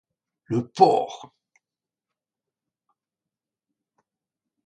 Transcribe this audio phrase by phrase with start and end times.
[0.45, 1.31] Le porc!